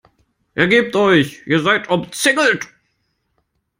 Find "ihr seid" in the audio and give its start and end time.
1.45-1.87